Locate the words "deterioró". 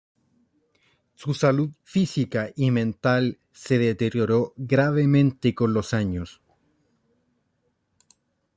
3.77-4.55